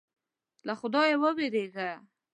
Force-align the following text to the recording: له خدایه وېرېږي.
له 0.67 0.73
خدایه 0.79 1.15
وېرېږي. 1.21 1.91